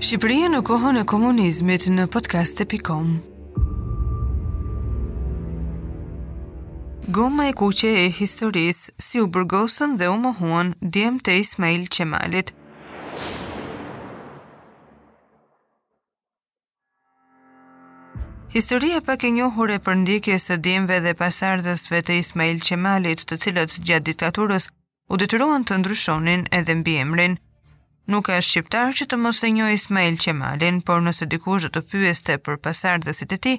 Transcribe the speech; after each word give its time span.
Shqipëria 0.00 0.46
në 0.48 0.58
kohën 0.64 0.96
e 0.96 1.02
komunizmit 1.04 1.82
në 1.92 2.06
podcast.com 2.14 3.08
Goma 7.16 7.44
e 7.50 7.52
kuqe 7.60 7.90
e 8.06 8.06
historisë 8.16 8.94
si 8.96 9.20
u 9.20 9.26
burgosën 9.34 9.98
dhe 10.00 10.08
u 10.08 10.14
mohuan 10.22 10.72
djemë 10.80 11.20
të 11.26 11.34
Ismail 11.42 11.84
Qemalit. 11.96 12.54
Historia 18.56 19.04
pak 19.04 19.28
e 19.28 19.34
njohur 19.36 19.68
e 19.68 19.78
përndikje 19.84 20.38
së 20.46 20.56
djemve 20.64 21.02
dhe 21.04 21.12
pasardhësve 21.20 22.00
të 22.08 22.18
Ismail 22.24 22.64
Qemalit 22.70 23.28
të 23.28 23.36
cilët 23.44 23.76
gjatë 23.84 24.08
diktaturës 24.14 24.72
u 25.12 25.20
detyruan 25.20 25.68
të 25.68 25.82
ndryshonin 25.82 26.48
edhe 26.56 26.80
mbi 26.80 26.96
emrin. 27.04 27.36
Nuk 28.10 28.26
e 28.32 28.40
është 28.40 28.50
shqiptar 28.52 28.96
që 28.98 29.04
të 29.10 29.16
mos 29.24 29.38
e 29.46 29.52
njohë 29.54 29.74
Ismail 29.78 30.16
Qemalin, 30.22 30.80
por 30.88 30.98
nëse 31.06 31.26
dikush 31.32 31.66
do 31.66 31.68
të 31.76 31.80
pyeste 31.92 32.34
për 32.46 32.56
pasardhësit 32.64 33.34
e 33.36 33.38
tij, 33.44 33.58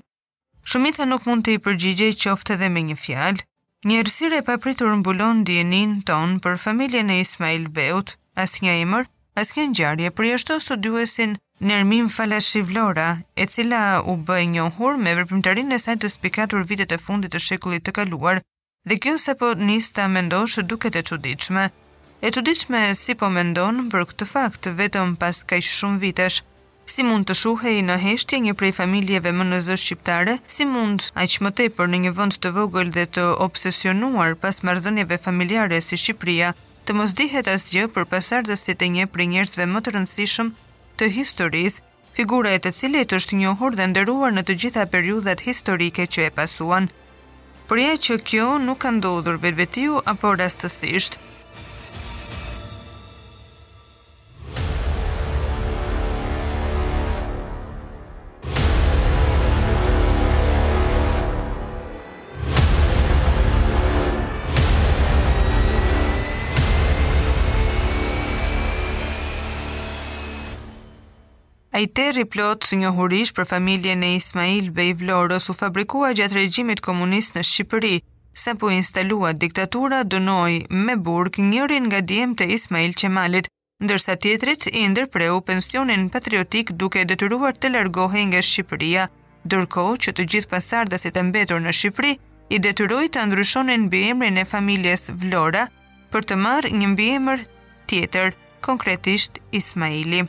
shumica 0.72 1.06
nuk 1.08 1.24
mund 1.30 1.46
të 1.48 1.54
i 1.56 1.60
përgjigjej 1.68 2.18
qoftë 2.24 2.58
edhe 2.58 2.68
me 2.74 2.84
një 2.90 2.98
fjalë. 3.04 3.46
Një 3.88 4.02
rësire 4.06 4.42
e 4.42 4.46
papritur 4.50 4.92
mbulon 5.00 5.40
djenin 5.48 5.94
ton 6.10 6.36
për 6.44 6.60
familje 6.66 7.02
në 7.08 7.22
Ismail 7.24 7.70
Beut, 7.78 8.12
as 8.44 8.58
një 8.66 8.74
emër, 8.82 9.08
as 9.40 9.54
një 9.56 9.66
një 9.70 9.76
gjarje 9.80 10.12
për 10.18 10.28
jashto 10.34 10.58
së 10.66 10.78
duesin 10.84 11.38
nërmim 11.72 12.10
falashivlora, 12.18 13.08
e 13.42 13.48
cila 13.56 13.86
u 14.04 14.18
bëj 14.28 14.44
një 14.58 14.66
me 15.06 15.16
vërpimtarin 15.22 15.72
e 15.72 15.80
sajtë 15.86 16.02
të 16.04 16.10
spikatur 16.18 16.68
vitet 16.74 16.92
e 16.92 16.98
fundit 17.08 17.32
të 17.34 17.40
shekullit 17.48 17.84
të 17.88 17.92
kaluar, 18.02 18.42
dhe 18.88 18.96
kjo 19.00 19.16
se 19.18 19.34
po 19.40 19.56
njësta 19.56 20.12
duket 20.74 20.96
e 20.96 21.04
quditshme, 21.12 21.64
E 22.22 22.32
çuditshme 22.32 22.96
si 22.96 23.14
po 23.18 23.28
mendon 23.34 23.88
për 23.90 24.04
këtë 24.12 24.26
fakt 24.32 24.68
vetëm 24.80 25.16
pas 25.22 25.38
kaq 25.52 25.64
shumë 25.76 26.02
vitesh. 26.04 26.36
Si 26.86 27.06
mund 27.08 27.26
të 27.26 27.34
shuhej 27.40 27.80
në 27.88 27.96
heshtje 28.04 28.38
një 28.46 28.54
prej 28.60 28.72
familjeve 28.78 29.32
më 29.34 29.48
në 29.48 29.58
zë 29.68 29.78
shqiptare? 29.84 30.36
Si 30.54 30.68
mund 30.70 31.08
aq 31.24 31.38
më 31.42 31.52
tepër 31.62 31.90
në 31.90 32.02
një 32.04 32.12
vend 32.20 32.38
të 32.44 32.52
vogël 32.60 32.92
dhe 32.98 33.08
të 33.16 33.24
obsesionuar 33.48 34.36
pas 34.44 34.62
marzënjeve 34.62 35.18
familjare 35.26 35.80
si 35.82 35.98
Shqipëria, 35.98 36.52
të 36.86 36.98
mos 37.00 37.16
dihet 37.18 37.48
asgjë 37.56 37.88
për 37.98 38.06
pasardhësit 38.14 38.86
e 38.86 38.92
një 39.00 39.10
prej 39.16 39.28
njerëzve 39.34 39.66
më 39.74 39.82
të 39.88 39.96
rëndësishëm 39.98 40.54
të 41.02 41.10
historisë, 41.18 41.82
figura 42.20 42.54
e 42.54 42.62
të 42.62 42.74
cilit 42.84 43.18
është 43.18 43.38
njohur 43.42 43.74
dhe 43.80 43.88
nderuar 43.96 44.36
në 44.38 44.46
të 44.46 44.60
gjitha 44.62 44.86
periudhat 44.94 45.42
historike 45.50 46.06
që 46.14 46.30
e 46.30 46.36
pasuan. 46.38 46.92
Përja 47.66 47.98
që 48.06 48.22
kjo 48.30 48.48
nuk 48.68 48.84
ka 48.86 48.92
ndodhur 49.00 49.38
vetvetiu 49.48 50.02
apo 50.14 50.36
rastësisht, 50.44 51.18
i 71.82 71.88
terri 71.90 72.26
plot 72.30 72.68
një 72.70 72.80
njohurish 72.84 73.32
për 73.34 73.48
familje 73.50 73.94
në 73.98 74.10
Ismail 74.20 74.68
Bej 74.78 74.92
Vlorës 75.02 75.48
u 75.52 75.54
fabrikua 75.58 76.12
gjatë 76.18 76.38
regjimit 76.38 76.82
komunist 76.88 77.38
në 77.38 77.42
Shqipëri, 77.48 77.96
se 78.42 78.54
po 78.62 78.70
instalua 78.74 79.32
diktatura 79.34 80.02
dënoj 80.12 80.54
me 80.86 80.94
burg 81.08 81.40
njërin 81.52 81.88
nga 81.90 82.02
djem 82.02 82.36
të 82.38 82.46
Ismail 82.58 82.94
Qemalit, 83.02 83.50
ndërsa 83.84 84.16
tjetrit 84.24 84.68
i 84.72 84.84
ndërpreu 84.92 85.40
pensionin 85.48 86.06
patriotik 86.14 86.70
duke 86.84 87.02
detyruar 87.06 87.58
të 87.58 87.74
largohi 87.76 88.28
nga 88.30 88.44
Shqipëria, 88.48 89.08
dërko 89.52 89.86
që 90.06 90.14
të 90.14 90.26
gjithë 90.34 90.52
pasardës 90.54 91.08
e 91.10 91.14
të 91.16 91.24
mbetur 91.32 91.64
në 91.66 91.74
Shqipëri, 91.80 92.14
i 92.54 92.60
detyruj 92.62 93.08
të 93.16 93.26
ndryshonin 93.32 93.88
bëjemrin 93.94 94.38
e 94.38 94.46
familjes 94.54 95.08
Vlora 95.24 95.66
për 96.14 96.28
të 96.30 96.38
marrë 96.46 96.74
një 96.82 96.92
mbiemër 96.94 97.48
tjetër, 97.90 98.36
konkretisht 98.62 99.40
Ismaili. 99.52 100.28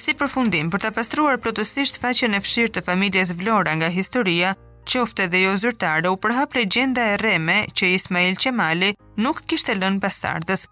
Si 0.00 0.14
përfundim 0.16 0.70
për 0.72 0.80
të 0.86 0.88
pastruar 0.96 1.36
plotësisht 1.44 1.98
faqen 2.00 2.32
e 2.38 2.38
fshirë 2.40 2.70
të 2.76 2.82
familjes 2.86 3.32
Vlora 3.36 3.74
nga 3.76 3.90
historia, 3.92 4.54
qofte 4.90 5.26
dhe 5.32 5.42
jo 5.44 5.50
zyrtare 5.60 6.08
u 6.08 6.16
përhap 6.22 6.54
legjenda 6.56 7.04
e 7.10 7.18
rreme 7.20 7.56
që 7.76 7.90
Ismail 7.96 8.38
Qemali 8.42 8.94
nuk 9.26 9.42
kishte 9.50 9.76
lënë 9.76 10.00
pastartës. 10.06 10.64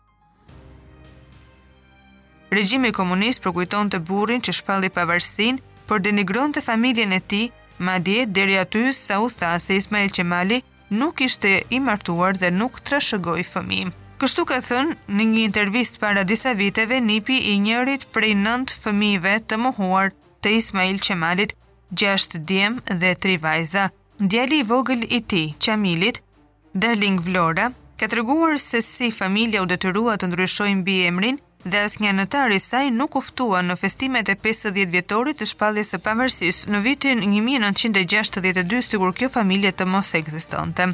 Regjimi 2.57 2.95
komunist 3.01 3.45
përkujton 3.45 3.93
të 3.93 4.01
burin 4.11 4.41
që 4.49 4.57
shpalli 4.63 4.89
pavarësin, 4.97 5.61
për 5.91 6.03
denigron 6.09 6.57
të 6.57 6.65
familjen 6.71 7.13
e 7.13 7.21
ti, 7.21 7.43
ma 7.85 7.99
dje 8.01 8.25
deri 8.39 8.57
aty 8.65 8.87
sa 8.97 9.21
u 9.21 9.29
tha 9.29 9.53
se 9.61 9.77
Ismail 9.83 10.09
Qemali 10.17 10.63
nuk 11.03 11.21
ishte 11.29 11.57
i 11.77 11.81
martuar 11.89 12.41
dhe 12.41 12.55
nuk 12.63 12.81
të 12.81 12.97
rëshëgoj 12.97 13.43
fëmim. 13.55 13.93
Kështu 14.19 14.43
ka 14.51 14.57
thënë 14.67 14.95
në 15.15 15.25
një 15.33 15.43
intervist 15.47 16.01
para 16.03 16.25
disa 16.27 16.51
viteve 16.59 16.97
nipi 17.03 17.37
i 17.53 17.53
njërit 17.63 18.03
prej 18.11 18.33
nëndë 18.41 18.75
fëmive 18.83 19.35
të 19.47 19.59
mohuar 19.63 20.09
të 20.43 20.57
Ismail 20.59 20.97
Qemalit, 21.07 21.53
gjasht 22.01 22.33
djem 22.49 22.81
dhe 22.99 23.13
tri 23.15 23.37
vajza. 23.45 23.85
Djali 24.19 24.59
i 24.65 24.65
vogël 24.67 25.05
i 25.15 25.21
ti, 25.23 25.45
Qamilit, 25.63 26.19
Darling 26.75 27.21
Vlora, 27.29 27.69
ka 27.99 28.09
të 28.11 28.19
rëguar 28.19 28.59
se 28.59 28.83
si 28.83 29.13
familja 29.15 29.63
u 29.63 29.69
detyrua 29.71 30.17
të 30.19 30.33
ndryshojnë 30.33 30.83
bi 30.87 30.97
emrin 31.07 31.39
dhe 31.63 31.85
as 31.87 32.01
një 32.03 32.17
nëtar 32.19 32.51
i 32.57 32.59
saj 32.63 32.89
nuk 32.95 33.15
uftua 33.23 33.63
në 33.63 33.77
festimet 33.85 34.33
e 34.35 34.37
50 34.49 34.83
vjetorit 34.97 35.39
të 35.39 35.47
shpalje 35.55 35.87
së 35.93 36.03
pavërsis 36.07 36.65
në 36.67 36.83
vitin 36.89 37.23
1962 37.37 38.99
kur 38.99 39.15
kjo 39.19 39.31
familje 39.39 39.73
të 39.79 39.87
mos 39.87 40.11
eksistonte. 40.19 40.89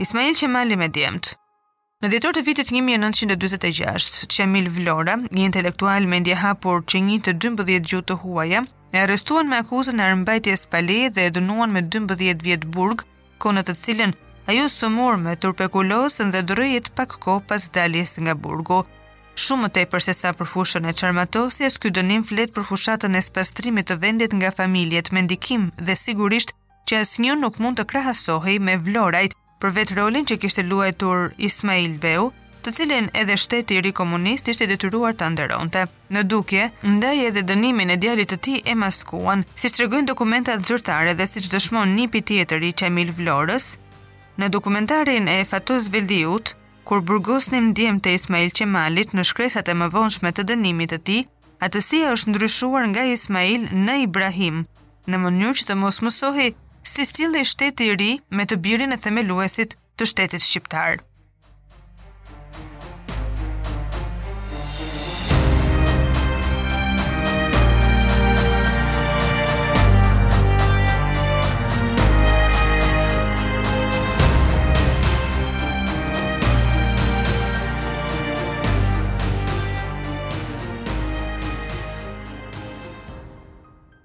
Ismail 0.00 0.32
Qemali 0.38 0.78
me 0.80 0.86
djemët. 0.88 1.26
Në 2.00 2.08
djetor 2.10 2.32
të 2.32 2.42
vitit 2.46 2.70
1926, 2.72 4.22
Qemil 4.32 4.70
Vlora, 4.72 5.18
një 5.28 5.42
intelektual 5.44 6.06
me 6.08 6.22
ndje 6.22 6.38
hapur 6.40 6.78
që 6.88 7.02
një 7.08 7.16
të 7.26 7.34
12 7.44 7.84
gjutë 7.90 8.06
të 8.08 8.16
huaja, 8.22 8.62
e 8.96 9.02
arrestuan 9.04 9.50
me 9.50 9.58
akuzën 9.60 10.00
e 10.00 10.06
rëmbajtje 10.08 10.54
spale 10.62 10.96
dhe 11.16 11.26
e 11.28 11.34
dënuan 11.36 11.74
me 11.74 11.82
12 11.96 12.40
vjetë 12.46 12.70
burg, 12.76 13.04
konët 13.44 13.68
të 13.68 13.74
cilën 13.84 14.14
ajo 14.52 14.70
së 14.72 14.88
me 15.24 15.34
turpekulosën 15.42 16.32
dhe 16.34 16.42
drëjit 16.52 16.86
pak 16.96 17.18
ko 17.26 17.34
pas 17.48 17.68
daljes 17.74 18.16
nga 18.24 18.32
burgu. 18.34 18.80
Shumë 19.36 19.68
të 19.68 19.80
e 19.80 19.86
përse 19.92 20.14
sa 20.16 20.32
për 20.38 20.46
fushën 20.54 20.88
e 20.88 20.96
qarmatosjes, 20.98 21.76
ky 21.80 21.92
dënim 21.96 22.22
flet 22.28 22.54
për 22.56 22.64
fushatën 22.72 23.18
e 23.20 23.26
spastrimit 23.28 23.86
të 23.92 24.00
vendit 24.04 24.32
nga 24.32 24.48
familjet 24.50 25.12
me 25.12 25.20
ndikim 25.28 25.62
dhe 25.86 25.92
sigurisht 26.06 26.56
që 26.88 27.04
asë 27.04 27.36
nuk 27.42 27.60
mund 27.62 27.76
të 27.78 27.84
krahasohi 27.90 28.56
me 28.58 28.80
vlorajt 28.86 29.32
për 29.60 29.72
vetë 29.76 29.96
rolin 29.98 30.24
që 30.26 30.38
kishte 30.40 30.62
luajtur 30.64 31.34
Ismail 31.44 31.98
Beu, 32.00 32.30
të 32.64 32.72
cilin 32.76 33.08
edhe 33.16 33.36
shteti 33.40 33.76
i 33.76 33.82
ri 33.84 33.90
komunist 33.96 34.48
ishte 34.48 34.66
detyruar 34.70 35.14
ta 35.20 35.28
nderonte. 35.32 35.82
Në 36.16 36.22
dukje, 36.28 36.66
ndaj 36.84 37.16
edhe 37.28 37.42
dënimin 37.50 37.92
e 37.92 37.98
djalit 38.00 38.32
të 38.32 38.38
tij 38.44 38.58
e 38.68 38.74
maskuan, 38.76 39.44
siç 39.60 39.76
tregojnë 39.76 40.08
dokumentat 40.08 40.64
zyrtare 40.68 41.12
dhe 41.16 41.28
siç 41.28 41.48
dëshmon 41.52 41.92
nipi 41.96 42.22
tjetër 42.22 42.62
i 42.62 42.72
Vlorës, 43.18 43.76
në 44.40 44.48
dokumentarin 44.48 45.28
e 45.28 45.44
Fatos 45.44 45.90
Veldiut, 45.92 46.54
kur 46.84 47.00
një 47.04 47.60
mdjem 47.60 48.00
të 48.00 48.10
Ismail 48.18 48.50
Qemalit 48.50 49.12
në 49.12 49.22
shkresat 49.24 49.68
e 49.68 49.74
më 49.74 49.86
vonshme 49.94 50.30
të 50.32 50.42
dënimit 50.50 50.90
të 50.92 50.98
ti, 51.06 51.18
atësia 51.60 52.12
është 52.14 52.28
ndryshuar 52.32 52.84
nga 52.90 53.04
Ismail 53.12 53.68
në 53.86 53.94
Ibrahim, 54.06 54.64
në 55.06 55.16
mënyrë 55.22 55.56
që 55.60 55.64
të 55.68 55.74
mos 55.76 56.00
mësohi 56.04 56.48
si 56.92 57.04
stilë 57.08 57.42
e 57.42 57.48
shtetë 57.52 57.86
i 57.88 57.92
ri 58.02 58.08
me 58.38 58.46
të 58.48 58.60
birin 58.66 58.96
e 58.96 59.00
themeluesit 59.06 59.76
të 59.98 60.08
shtetit 60.14 60.46
shqiptarë. 60.48 61.09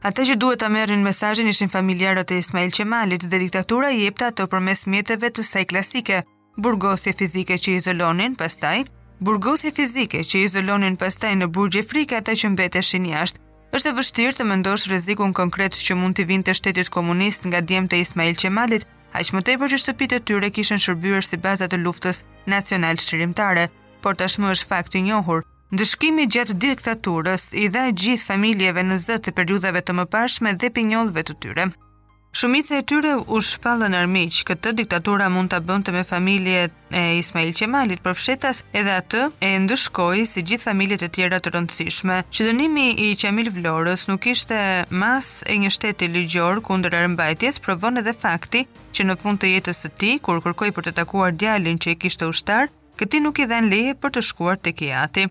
Ate 0.06 0.22
që 0.22 0.36
duhet 0.38 0.60
të 0.62 0.68
merrin 0.70 1.02
mesazhin 1.06 1.48
ishin 1.50 1.72
familjarët 1.76 2.30
e 2.32 2.38
Ismail 2.38 2.70
Qemalit 2.78 3.24
dhe 3.30 3.38
diktatura 3.42 3.88
i 3.96 4.04
jepte 4.04 4.28
ato 4.28 4.46
përmes 4.52 4.84
mjeteve 4.86 5.32
të 5.34 5.46
saj 5.48 5.64
klasike, 5.72 6.20
burgosje 6.62 7.14
fizike 7.22 7.58
që 7.64 7.74
izolonin, 7.80 8.36
pastaj 8.42 8.84
burgosje 9.26 9.72
fizike 9.74 10.22
që 10.30 10.42
izolonin 10.46 10.98
pastaj 11.02 11.32
në 11.40 11.48
burgje 11.58 11.82
frika 11.90 12.20
ata 12.22 12.36
që 12.42 12.52
mbeteshin 12.54 13.08
jashtë. 13.10 13.42
Është 13.76 13.92
e 13.92 13.96
vështirë 13.98 14.36
të 14.44 14.48
mendosh 14.52 14.86
rrezikun 14.92 15.34
konkret 15.42 15.74
që 15.86 15.98
mund 16.00 16.20
të 16.22 16.28
vinte 16.30 16.54
shtetit 16.62 16.92
komunist 16.98 17.50
nga 17.50 17.64
djemtë 17.66 17.98
e 17.98 18.04
Ismail 18.06 18.38
Qemalit, 18.44 18.86
aq 19.18 19.34
më 19.34 19.42
tepër 19.50 19.74
që 19.74 19.82
shtëpitë 19.88 20.20
e 20.22 20.26
tyre 20.30 20.54
kishin 20.54 20.86
shërbyer 20.86 21.26
si 21.26 21.42
baza 21.48 21.66
të 21.66 21.82
luftës 21.82 22.22
nacional 22.46 23.02
shtrimtare, 23.02 23.70
por 24.06 24.14
tashmë 24.22 24.54
është 24.54 24.70
fakt 24.70 25.02
i 25.02 25.06
njohur. 25.10 25.42
Ndëshkimi 25.74 26.28
gjatë 26.30 26.54
diktaturës 26.62 27.48
i 27.58 27.66
dha 27.74 27.88
gjithë 27.98 28.28
familjeve 28.30 28.84
në 28.86 29.00
zë 29.02 29.16
të 29.26 29.32
periudhave 29.36 29.82
të 29.82 29.96
mëparshme 29.98 30.52
dhe 30.62 30.70
pinjollëve 30.72 31.24
të 31.26 31.34
tyre. 31.42 31.66
Shumica 32.36 32.76
e 32.78 32.84
tyre 32.84 33.14
u 33.18 33.40
shpallën 33.42 33.96
armiq, 33.96 34.42
këtë 34.46 34.74
diktatura 34.78 35.26
mund 35.32 35.50
të 35.54 35.62
bënte 35.66 35.94
me 35.96 36.04
familje 36.06 36.68
e 36.92 37.04
Ismail 37.18 37.54
Qemalit 37.56 38.04
për 38.04 38.14
fshetas 38.20 38.62
edhe 38.78 38.92
atë 39.00 39.22
e 39.48 39.54
ndëshkoj 39.66 40.26
si 40.28 40.44
gjithë 40.50 40.68
familjet 40.68 41.06
e 41.08 41.10
tjera 41.16 41.40
të 41.42 41.54
rëndësishme. 41.56 42.20
Qëdënimi 42.30 42.86
i 43.08 43.16
Qemil 43.18 43.50
Vlorës 43.56 44.06
nuk 44.12 44.28
ishte 44.36 44.60
mas 44.92 45.40
e 45.50 45.56
një 45.64 45.72
shteti 45.80 46.12
ligjor 46.14 46.60
kundër 46.68 46.94
e 47.00 47.04
rëmbajtjes, 47.08 47.58
provon 47.66 48.04
edhe 48.04 48.14
fakti 48.14 48.66
që 48.92 49.08
në 49.08 49.18
fund 49.24 49.42
të 49.42 49.54
jetës 49.56 49.82
të 49.88 49.92
ti, 50.04 50.12
kur 50.20 50.44
kërkoj 50.46 50.70
për 50.78 50.90
të 50.90 50.96
takuar 51.02 51.32
djalin 51.34 51.80
që 51.80 51.96
i 51.96 52.00
kishte 52.06 52.28
ushtar, 52.30 52.70
këti 53.00 53.24
nuk 53.26 53.40
i 53.40 53.48
dhan 53.50 53.72
leje 53.72 53.96
për 54.04 54.18
të 54.20 54.26
shkuar 54.30 54.60
të 54.62 54.76
kiati. 54.82 55.28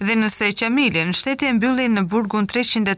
Dhe 0.00 0.14
nëse 0.16 0.46
Qamilin, 0.56 1.10
shteti 1.12 1.44
e 1.44 1.50
mbylli 1.52 1.84
në 1.92 2.02
burgun 2.08 2.46
313 2.48 2.88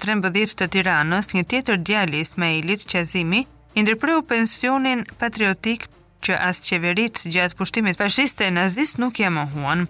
të 0.61 0.67
Tiranës, 0.75 1.27
një 1.35 1.43
tjetër 1.51 1.77
djali 1.83 2.19
Ismailit 2.23 2.85
Qazimi, 2.87 3.41
i 3.75 3.79
ndërpreu 3.83 4.21
pensionin 4.33 5.01
patriotik 5.19 5.81
që 6.23 6.35
as 6.49 6.57
qeverit 6.63 7.17
gjatë 7.27 7.57
pushtimit 7.59 7.97
fashiste 7.99 8.47
e 8.47 8.55
nazist 8.55 9.03
nuk 9.03 9.19
jam 9.19 9.35
ohuan. 9.43 9.89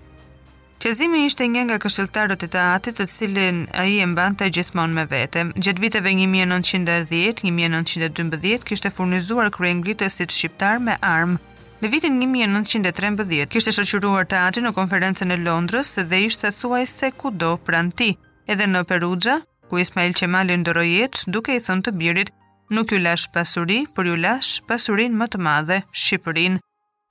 Qazimi 0.80 1.26
ishte 1.28 1.44
një 1.52 1.62
nga 1.68 1.76
këshiltarët 1.84 2.40
e 2.46 2.48
të 2.54 2.60
atit 2.78 2.94
të 2.96 3.04
cilin 3.12 3.58
a 3.76 3.78
i 3.84 3.96
e 4.00 4.06
mban 4.08 4.32
të 4.40 4.44
gjithmon 4.56 4.92
me 4.96 5.04
vete. 5.12 5.40
Gjetë 5.60 5.80
viteve 5.84 6.10
1910-1912 6.24 8.64
kishte 8.72 8.88
furnizuar 8.90 9.52
kërë 9.54 9.68
ngritësit 9.82 10.32
shqiptar 10.32 10.80
me 10.88 10.96
armë 11.14 11.36
Në 11.82 11.88
vitin 11.90 12.20
1913 12.22 13.48
kishte 13.50 13.72
shoqëruar 13.74 14.28
Thati 14.30 14.62
në 14.62 14.70
Konferencën 14.76 15.34
e 15.34 15.38
Londrës 15.42 15.88
dhe 16.12 16.20
ishte 16.28 16.52
thuajse 16.54 17.08
kudo 17.18 17.48
pran 17.66 17.88
ti, 17.98 18.12
edhe 18.46 18.68
në 18.70 18.84
Perugja, 18.86 19.40
ku 19.66 19.80
Ismail 19.82 20.14
Qemali 20.14 20.60
ndroi 20.62 20.86
jetë 21.00 21.24
duke 21.34 21.56
i 21.58 21.64
thënë 21.66 21.82
të 21.88 21.94
birit, 21.98 22.30
"Nuk 22.70 22.92
ju 22.94 23.00
lash 23.02 23.26
pasuri, 23.34 23.80
por 23.96 24.06
ju 24.06 24.14
lash 24.14 24.62
pasurinë 24.70 25.18
më 25.20 25.26
të 25.34 25.38
madhe, 25.48 25.78
Shqipërinë." 25.90 26.60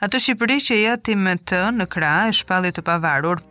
Atë 0.08 0.18
Shqipëri 0.24 0.58
që 0.70 0.80
ja 0.86 0.96
ti 0.98 1.16
me 1.20 1.36
të 1.38 1.66
në 1.76 1.86
krah 1.94 2.30
e 2.30 2.32
shpallit 2.40 2.76
të 2.76 2.82
pavarur 2.88 3.44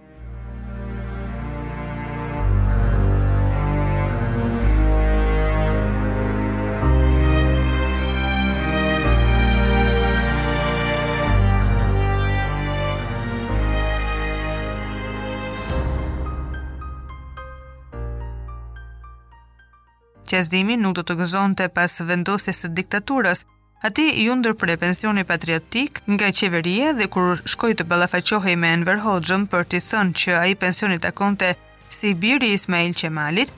qezdimi 20.31 20.77
nuk 20.83 20.97
do 20.99 21.03
të 21.07 21.17
gëzonte 21.23 21.67
pas 21.77 21.97
vendosjes 22.11 22.61
së 22.65 22.71
diktaturës. 22.79 23.43
Ati 23.89 24.05
ju 24.25 24.35
ndërpre 24.37 24.77
pensioni 24.83 25.25
patriotik 25.31 26.03
nga 26.13 26.29
qeveria 26.37 26.91
dhe 26.99 27.07
kur 27.15 27.41
shkoj 27.53 27.73
të 27.79 27.87
balafaqohi 27.91 28.55
me 28.61 28.71
Enver 28.77 29.01
Hoxhëm 29.07 29.47
për 29.53 29.67
t'i 29.73 29.81
thënë 29.89 30.17
që 30.21 30.37
a 30.43 30.43
i 30.53 30.59
pensioni 30.63 31.01
të 31.05 31.15
konte 31.21 31.49
si 31.97 32.13
biri 32.23 32.53
Ismail 32.59 32.95
Qemalit, 33.03 33.55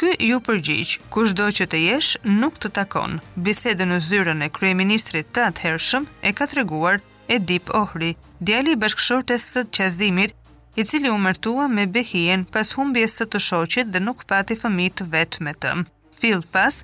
Ky 0.00 0.14
ju 0.30 0.38
përgjigj, 0.40 0.92
kush 1.12 1.34
do 1.36 1.50
që 1.56 1.64
të 1.68 1.78
jesh, 1.82 2.14
nuk 2.40 2.54
të 2.56 2.70
takon. 2.78 3.18
Bisede 3.46 3.84
në 3.84 3.98
zyrën 4.06 4.40
e 4.46 4.48
kryeministrit 4.56 5.28
të 5.36 5.42
atëhershëm 5.50 6.06
e 6.28 6.32
ka 6.36 6.46
të 6.48 6.62
reguar 6.62 7.02
Edip 7.34 7.68
Ohri, 7.80 8.14
djali 8.40 8.78
bashkëshortes 8.80 9.44
së 9.52 9.66
qazimit 9.76 10.32
i 10.80 10.84
cili 10.88 11.10
u 11.12 11.18
mërtua 11.18 11.66
me 11.68 11.82
behien 11.92 12.44
pas 12.54 12.72
humbjes 12.72 13.12
të 13.18 13.24
të 13.34 13.38
shoqit 13.48 13.86
dhe 13.94 14.00
nuk 14.00 14.22
pati 14.30 14.54
të 14.56 15.04
vet 15.14 15.36
me 15.40 15.52
të. 15.62 15.72
Fill 16.20 16.40
pas, 16.54 16.74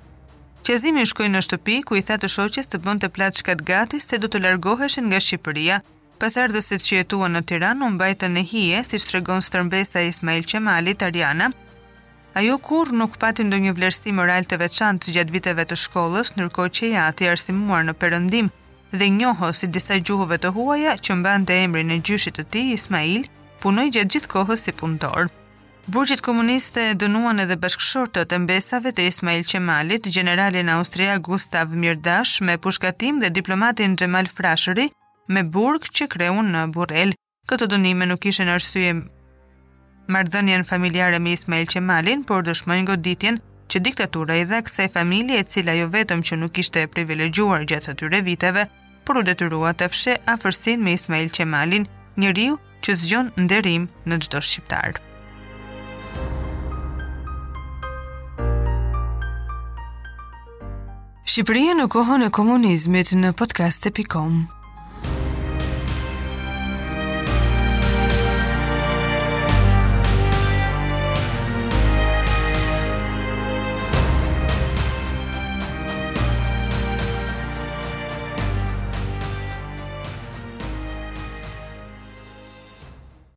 qezimi 0.67 1.05
shkoj 1.11 1.27
në 1.33 1.39
shtëpi 1.47 1.75
ku 1.87 1.95
i 1.97 2.03
tha 2.07 2.15
të 2.21 2.27
shoqes 2.35 2.67
të 2.69 2.77
bënd 2.85 3.01
të 3.01 3.07
plat 3.15 3.33
shkat 3.41 3.59
gati 3.71 3.99
se 3.99 4.17
do 4.17 4.27
të 4.29 4.37
largoheshin 4.45 5.05
nga 5.09 5.17
Shqipëria, 5.25 5.77
pas 6.19 6.33
ardhësit 6.43 6.85
që 6.87 6.93
jetua 6.99 7.27
në 7.29 7.41
Tiran 7.49 7.81
u 7.85 7.89
mbajtë 7.95 8.27
në 8.35 8.43
hije, 8.51 8.79
si 8.85 8.97
që 9.01 9.07
të 9.07 9.13
regon 9.15 9.41
Ismail 10.13 10.43
Qemali, 10.51 10.93
Ariana. 11.07 11.47
Ajo 12.39 12.55
kur 12.57 12.87
nuk 12.99 13.17
pati 13.21 13.41
ndonjë 13.49 13.71
vlerësi 13.79 14.11
moral 14.19 14.43
të 14.45 14.55
veçantë 14.61 15.05
gjatë 15.17 15.33
viteve 15.39 15.63
të 15.65 15.75
shkollës, 15.83 16.33
ndërkohë 16.37 16.73
që 16.77 16.87
ja 16.93 17.01
ati 17.09 17.29
arsimuar 17.33 17.81
në 17.87 17.93
Perëndim 17.99 18.47
dhe 18.97 19.05
njohës 19.19 19.55
si 19.63 19.67
disa 19.73 19.95
gjuhëve 20.05 20.37
të 20.39 20.49
huaja 20.57 20.93
që 21.03 21.15
mbante 21.19 21.53
emrin 21.65 21.89
e 21.95 21.97
gjyshit 22.07 22.35
të 22.37 22.43
tij 22.53 22.73
Ismail, 22.77 23.23
punoj 23.63 23.89
gjithë 23.95 24.11
gjithë 24.13 24.29
kohës 24.33 24.61
si 24.67 24.73
punëtor. 24.75 25.29
Burgjit 25.87 26.21
komuniste 26.25 26.89
dënuan 26.99 27.39
edhe 27.43 27.55
bashkëshortët 27.63 28.33
e 28.35 28.39
mbesave 28.43 28.91
të 28.93 29.05
Ismail 29.11 29.45
Qemalit, 29.47 30.09
generalin 30.15 30.67
Austria 30.75 31.13
Gustav 31.29 31.71
Mirdash 31.81 32.41
me 32.43 32.57
pushkatim 32.59 33.21
dhe 33.23 33.29
diplomatin 33.37 33.95
Gjemal 33.95 34.27
Frashëri 34.27 34.89
me 35.29 35.43
burg 35.43 35.87
që 35.97 36.09
kreun 36.13 36.51
në 36.55 36.65
Burel. 36.75 37.15
Këtë 37.47 37.69
dënime 37.71 38.09
nuk 38.09 38.25
ishe 38.27 38.43
në 38.43 38.55
arsye 38.59 38.91
mardhënjen 40.11 40.67
familjare 40.67 41.19
me 41.23 41.31
Ismail 41.37 41.69
Qemalin, 41.71 42.25
por 42.27 42.43
dëshmojnë 42.47 42.87
goditjen 42.91 43.39
që 43.71 43.81
diktatura 43.85 44.35
i 44.35 44.45
dhe 44.47 44.61
kse 44.67 44.89
familje 44.91 45.39
e 45.39 45.47
cila 45.53 45.75
jo 45.79 45.87
vetëm 45.93 46.21
që 46.27 46.39
nuk 46.43 46.59
ishte 46.63 46.83
privilegjuar 46.91 47.63
gjatë 47.71 47.95
tyre 48.01 48.21
viteve, 48.27 48.67
por 49.07 49.19
u 49.19 49.23
detyrua 49.23 49.71
të 49.79 49.87
fshe 49.93 50.17
afërsin 50.35 50.83
me 50.83 50.95
Ismail 50.99 51.31
Qemalin, 51.35 51.87
njëriu 52.17 52.57
që 52.83 52.95
zgjon 53.03 53.29
nderim 53.37 53.87
në 54.09 54.17
çdo 54.25 54.41
shqiptar. 54.41 54.97
Shqipëria 61.27 61.75
në 61.77 61.85
kohën 61.93 62.25
e 62.29 62.33
komunizmit 62.33 63.13
në 63.21 63.35
podcast.com 63.37 64.56